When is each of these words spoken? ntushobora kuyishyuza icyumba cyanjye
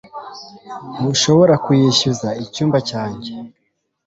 ntushobora 0.95 1.53
kuyishyuza 1.63 2.27
icyumba 2.43 2.77
cyanjye 2.89 3.31